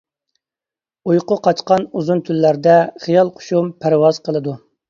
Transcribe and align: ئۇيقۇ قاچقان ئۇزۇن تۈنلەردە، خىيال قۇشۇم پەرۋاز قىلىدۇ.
ئۇيقۇ 1.11 1.37
قاچقان 1.49 1.85
ئۇزۇن 2.01 2.25
تۈنلەردە، 2.31 2.81
خىيال 3.07 3.33
قۇشۇم 3.39 3.73
پەرۋاز 3.85 4.23
قىلىدۇ. 4.29 4.61